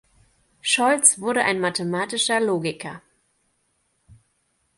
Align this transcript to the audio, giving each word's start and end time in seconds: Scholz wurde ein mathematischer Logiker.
Scholz 0.63 1.19
wurde 1.19 1.43
ein 1.43 1.59
mathematischer 1.59 2.39
Logiker. 2.39 3.03